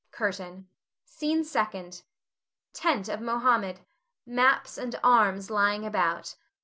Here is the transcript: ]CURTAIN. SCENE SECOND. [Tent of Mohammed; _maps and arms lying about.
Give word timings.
]CURTAIN. 0.11 0.67
SCENE 1.05 1.43
SECOND. 1.43 2.01
[Tent 2.73 3.07
of 3.07 3.21
Mohammed; 3.21 3.81
_maps 4.27 4.75
and 4.75 4.99
arms 5.03 5.51
lying 5.51 5.85
about. 5.85 6.33